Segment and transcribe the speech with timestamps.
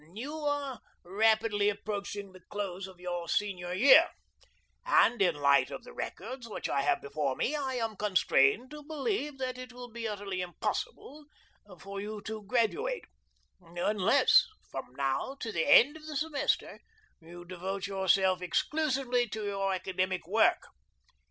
[0.15, 4.09] "You are rapidly approaching the close of your senior year,
[4.83, 8.71] and in the light of the records which I have before me I am constrained
[8.71, 11.25] to believe that it will be utterly impossible
[11.79, 13.05] for you to graduate,
[13.59, 16.79] unless from now to the end of the semester
[17.19, 20.63] you devote yourself exclusively to your academic work.